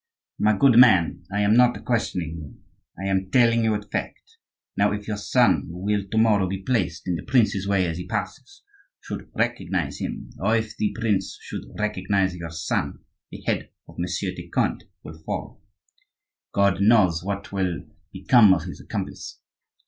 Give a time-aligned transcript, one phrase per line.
[0.39, 2.59] "My good man, I am not questioning you,
[2.97, 4.37] I am telling you a fact.
[4.75, 7.99] Now, if your son, who will to morrow be placed in the prince's way as
[7.99, 8.63] he passes,
[8.99, 14.33] should recognize him, or if the prince should recognize your son, the head of Monsieur
[14.33, 15.61] de Conde will fall.
[16.51, 19.39] God knows what will become of his accomplice!